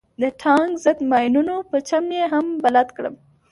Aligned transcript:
د 0.21 0.23
ټانک 0.41 0.71
ضد 0.83 0.99
ماينونو 1.09 1.55
په 1.69 1.77
چم 1.87 2.05
يې 2.17 2.25
هم 2.33 2.45
بلد 2.63 2.87
کړم. 2.97 3.15